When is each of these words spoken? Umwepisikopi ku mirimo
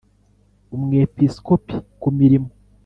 Umwepisikopi 0.75 1.75
ku 1.99 2.07
mirimo 2.17 2.49